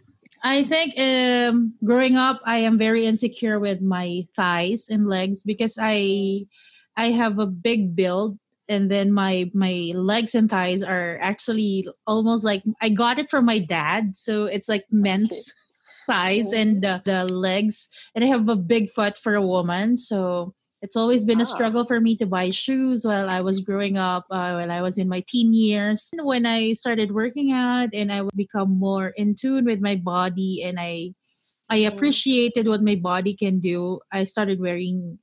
[0.43, 5.79] I think um, growing up, I am very insecure with my thighs and legs because
[5.81, 6.47] I
[6.97, 12.45] I have a big build, and then my my legs and thighs are actually almost
[12.45, 15.55] like I got it from my dad, so it's like men's
[16.07, 20.55] thighs and the, the legs, and I have a big foot for a woman, so
[20.81, 21.55] it's always been a ah.
[21.55, 24.99] struggle for me to buy shoes while I was growing up, uh, while I was
[24.99, 26.11] in my teen years.
[26.15, 30.63] When I started working out and I would become more in tune with my body
[30.63, 31.15] and I
[31.71, 31.89] I mm.
[31.89, 35.19] appreciated what my body can do, I started wearing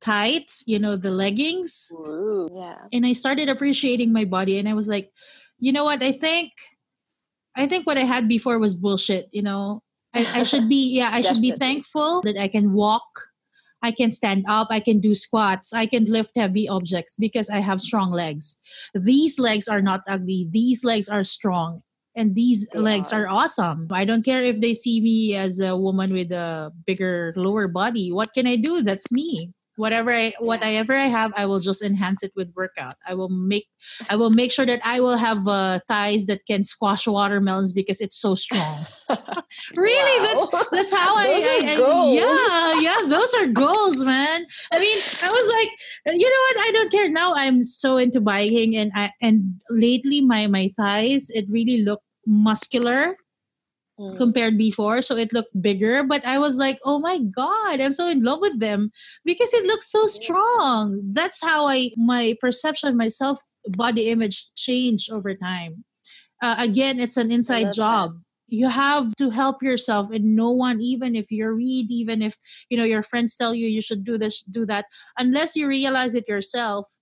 [0.00, 1.88] tights, you know, the leggings.
[1.94, 2.78] Ooh, yeah.
[2.92, 5.10] And I started appreciating my body and I was like,
[5.58, 6.50] you know what, I think
[7.54, 9.82] I think what I had before was bullshit, you know.
[10.14, 13.31] I, I should be yeah, I should be thankful that I can walk
[13.82, 17.58] I can stand up, I can do squats, I can lift heavy objects because I
[17.58, 18.60] have strong legs.
[18.94, 21.82] These legs are not ugly, these legs are strong.
[22.14, 23.24] And these they legs are.
[23.24, 23.88] are awesome.
[23.90, 28.12] I don't care if they see me as a woman with a bigger lower body.
[28.12, 28.82] What can I do?
[28.82, 32.94] That's me whatever I whatever I have, I will just enhance it with workout.
[33.06, 33.68] I will make
[34.10, 38.00] I will make sure that I will have uh, thighs that can squash watermelons because
[38.00, 38.84] it's so strong.
[39.76, 40.26] really, wow.
[40.26, 44.46] that's that's how I, I, I, yeah yeah those are goals, man.
[44.72, 46.68] I mean, I was like, you know what?
[46.68, 47.32] I don't care now.
[47.36, 53.16] I'm so into biking, and I and lately my my thighs it really look muscular
[53.98, 54.16] mm.
[54.16, 58.08] compared before so it looked bigger but i was like oh my god i'm so
[58.08, 58.90] in love with them
[59.24, 61.00] because it looks so strong.
[61.12, 63.38] That's how i my perception myself
[63.68, 65.84] body image changed over time.
[66.42, 68.20] Uh, again it's an inside job that.
[68.48, 72.36] you have to help yourself and no one even if you're read even if
[72.68, 74.86] you know your friends tell you you should do this do that
[75.18, 76.98] unless you realize it yourself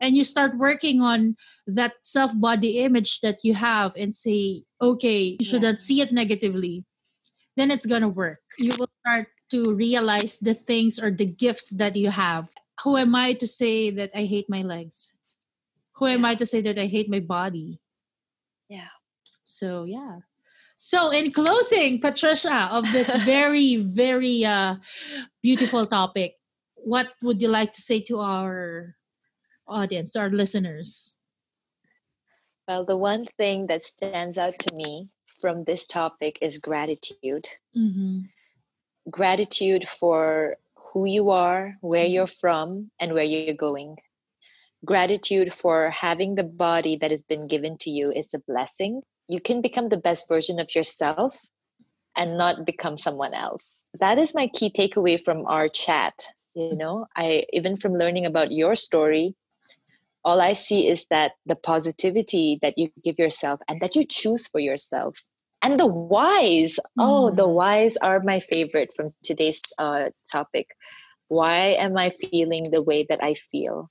[0.00, 1.36] and you start working on
[1.66, 5.86] that self body image that you have and say okay you shouldn't yeah.
[5.86, 6.84] see it negatively
[7.56, 8.40] then it's gonna work.
[8.58, 12.48] You will start to realize the things or the gifts that you have.
[12.82, 15.12] Who am i to say that i hate my legs?
[15.96, 17.80] Who am i to say that i hate my body?
[18.68, 18.94] Yeah.
[19.44, 20.24] So yeah.
[20.76, 24.76] So in closing patricia of this very very uh
[25.42, 26.40] beautiful topic
[26.80, 28.96] what would you like to say to our
[29.70, 31.18] audience, our listeners?
[32.68, 35.08] Well, the one thing that stands out to me
[35.40, 37.48] from this topic is gratitude.
[37.76, 38.20] Mm-hmm.
[39.10, 42.12] Gratitude for who you are, where mm-hmm.
[42.12, 43.96] you're from, and where you're going.
[44.84, 49.02] Gratitude for having the body that has been given to you is a blessing.
[49.28, 51.36] You can become the best version of yourself
[52.16, 53.84] and not become someone else.
[54.00, 56.14] That is my key takeaway from our chat
[56.54, 59.34] you know i even from learning about your story
[60.24, 64.48] all i see is that the positivity that you give yourself and that you choose
[64.48, 65.20] for yourself
[65.62, 66.80] and the whys mm.
[66.98, 67.54] oh the mm.
[67.54, 70.68] whys are my favorite from today's uh, topic
[71.28, 73.90] why am i feeling the way that i feel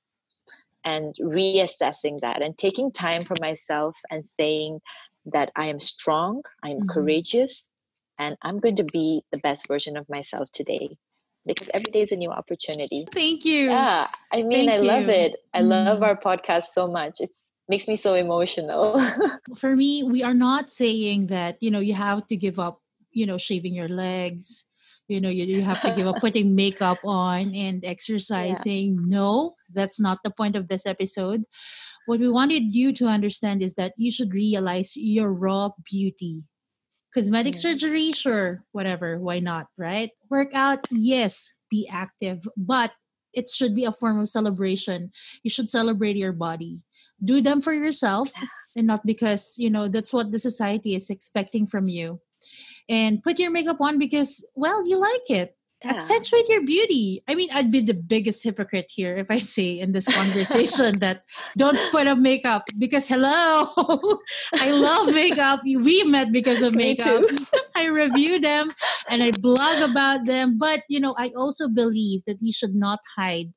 [0.83, 4.79] and reassessing that and taking time for myself and saying
[5.25, 6.89] that i am strong i am mm-hmm.
[6.89, 7.71] courageous
[8.17, 10.89] and i'm going to be the best version of myself today
[11.53, 13.05] because every day is a new opportunity.
[13.11, 13.69] Thank you.
[13.69, 15.35] Yeah, I mean, Thank I love it.
[15.53, 16.03] I love mm-hmm.
[16.03, 17.19] our podcast so much.
[17.19, 17.31] It
[17.67, 19.01] makes me so emotional.
[19.57, 22.81] For me, we are not saying that you know you have to give up.
[23.11, 24.65] You know, shaving your legs.
[25.07, 28.93] You know, you, you have to give up putting makeup on and exercising.
[28.93, 29.17] Yeah.
[29.17, 31.45] No, that's not the point of this episode.
[32.05, 36.48] What we wanted you to understand is that you should realize your raw beauty
[37.13, 37.59] Cosmetic yeah.
[37.59, 40.11] surgery, sure, whatever, why not, right?
[40.29, 42.91] Workout, yes, be active, but
[43.33, 45.11] it should be a form of celebration.
[45.43, 46.83] You should celebrate your body.
[47.23, 48.47] Do them for yourself yeah.
[48.75, 52.21] and not because, you know, that's what the society is expecting from you.
[52.87, 55.91] And put your makeup on because, well, you like it yeah.
[55.91, 57.23] accentuate your beauty.
[57.27, 61.23] I mean, I'd be the biggest hypocrite here if I say in this conversation that
[61.57, 63.67] don't put up makeup because hello,
[64.55, 65.61] I love makeup.
[65.63, 67.23] We met because of makeup.
[67.75, 68.71] I review them
[69.09, 70.57] and I blog about them.
[70.57, 73.53] But you know, I also believe that we should not hide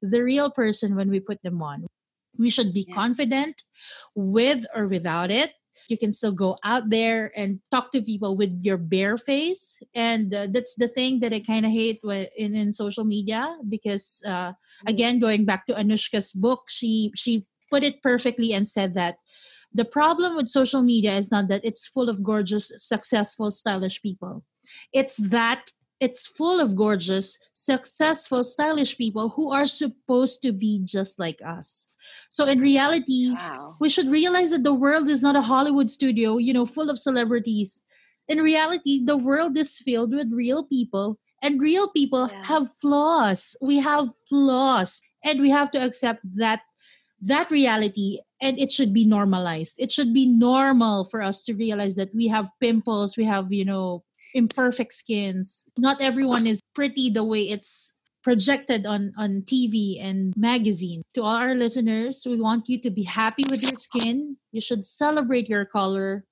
[0.00, 1.86] the real person when we put them on.
[2.38, 2.94] We should be yeah.
[2.94, 3.62] confident
[4.14, 5.52] with or without it
[5.88, 10.34] you can still go out there and talk to people with your bare face and
[10.34, 12.00] uh, that's the thing that i kind of hate
[12.36, 14.88] in, in social media because uh, mm-hmm.
[14.88, 19.16] again going back to Anuschka's book she she put it perfectly and said that
[19.72, 24.44] the problem with social media is not that it's full of gorgeous successful stylish people
[24.92, 25.70] it's that
[26.00, 31.88] it's full of gorgeous, successful, stylish people who are supposed to be just like us.
[32.30, 33.74] So in reality, wow.
[33.80, 36.98] we should realize that the world is not a Hollywood studio, you know, full of
[36.98, 37.80] celebrities.
[38.28, 42.44] In reality, the world is filled with real people and real people yeah.
[42.44, 43.56] have flaws.
[43.62, 46.60] We have flaws and we have to accept that
[47.22, 49.76] that reality and it should be normalized.
[49.78, 53.64] It should be normal for us to realize that we have pimples, we have, you
[53.64, 55.66] know, imperfect skins.
[55.78, 61.02] Not everyone is pretty the way it's projected on on TV and magazine.
[61.14, 64.36] To all our listeners, we want you to be happy with your skin.
[64.50, 66.24] You should celebrate your color.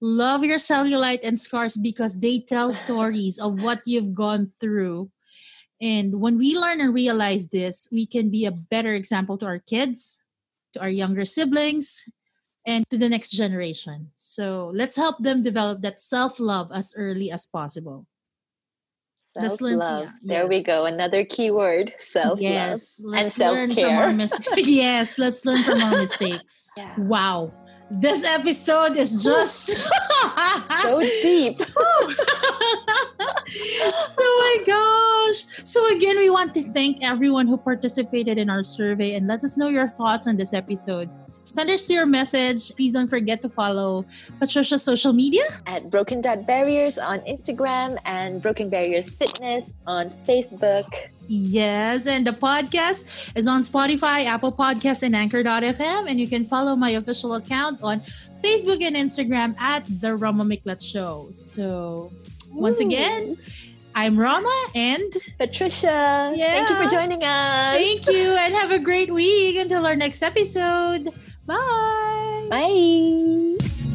[0.00, 5.10] Love your cellulite and scars because they tell stories of what you've gone through.
[5.80, 9.58] And when we learn and realize this, we can be a better example to our
[9.58, 10.22] kids,
[10.74, 12.08] to our younger siblings,
[12.68, 14.12] and to the next generation.
[14.16, 18.06] So let's help them develop that self love as early as possible.
[19.40, 20.04] Self love.
[20.04, 20.50] Yeah, there yes.
[20.50, 20.84] we go.
[20.84, 24.12] Another keyword self love yes, and self care.
[24.12, 26.70] Mis- yes, let's learn from our mistakes.
[26.76, 26.94] Yeah.
[27.00, 27.52] Wow.
[27.90, 29.68] This episode is just
[30.82, 31.58] so deep.
[31.62, 31.72] so
[34.20, 35.46] my gosh.
[35.64, 39.56] So again, we want to thank everyone who participated in our survey and let us
[39.56, 41.08] know your thoughts on this episode.
[41.48, 42.74] Send us your message.
[42.76, 44.04] Please don't forget to follow
[44.38, 50.86] Patricia's social media at Broken Barriers on Instagram and Broken Barriers Fitness on Facebook.
[51.28, 56.08] Yes, and the podcast is on Spotify, Apple Podcasts, and Anchor.fm.
[56.08, 58.00] And you can follow my official account on
[58.42, 61.28] Facebook and Instagram at The Roma Miklat Show.
[61.32, 62.10] So,
[62.52, 62.86] once Ooh.
[62.86, 63.36] again,
[63.94, 66.32] I'm Roma and Patricia.
[66.34, 66.64] Yeah.
[66.64, 67.74] Thank you for joining us.
[67.76, 71.12] Thank you, and have a great week until our next episode.
[71.48, 72.46] Bye.
[72.50, 73.87] Bye.